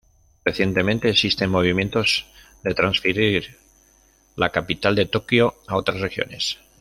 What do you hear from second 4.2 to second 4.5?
la